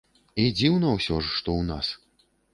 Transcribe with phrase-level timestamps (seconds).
[0.43, 1.93] І дзіўна ўсё ж, што ў нас.